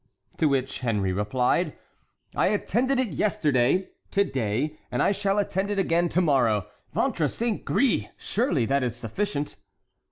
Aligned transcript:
To 0.37 0.47
which 0.47 0.79
Henry 0.79 1.13
replied: 1.13 1.77
"I 2.35 2.47
attended 2.47 2.99
it 2.99 3.09
yesterday, 3.09 3.87
to 4.09 4.23
day, 4.23 4.79
and 4.89 4.99
I 5.03 5.11
shall 5.11 5.37
attend 5.37 5.69
it 5.69 5.77
again 5.77 6.09
to 6.09 6.21
morrow. 6.21 6.65
Ventre 6.91 7.27
saint 7.27 7.65
gris! 7.65 8.05
surely 8.17 8.65
that 8.65 8.81
is 8.81 8.95
sufficient." 8.95 9.57